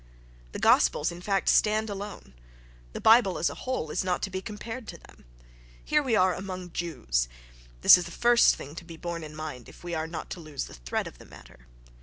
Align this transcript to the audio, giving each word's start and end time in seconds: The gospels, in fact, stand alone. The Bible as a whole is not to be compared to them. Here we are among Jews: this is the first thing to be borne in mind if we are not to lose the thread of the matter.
The 0.53 0.57
gospels, 0.57 1.11
in 1.11 1.21
fact, 1.21 1.47
stand 1.47 1.87
alone. 1.87 2.33
The 2.93 2.99
Bible 2.99 3.37
as 3.37 3.51
a 3.51 3.69
whole 3.69 3.91
is 3.91 4.03
not 4.03 4.23
to 4.23 4.31
be 4.31 4.41
compared 4.41 4.87
to 4.87 4.97
them. 4.97 5.25
Here 5.85 6.01
we 6.01 6.15
are 6.15 6.33
among 6.33 6.71
Jews: 6.71 7.27
this 7.81 7.99
is 7.99 8.05
the 8.05 8.09
first 8.11 8.55
thing 8.55 8.73
to 8.77 8.83
be 8.83 8.97
borne 8.97 9.23
in 9.23 9.35
mind 9.35 9.69
if 9.69 9.83
we 9.83 9.93
are 9.93 10.07
not 10.07 10.31
to 10.31 10.39
lose 10.39 10.65
the 10.65 10.73
thread 10.73 11.05
of 11.05 11.19
the 11.19 11.25
matter. 11.25 11.67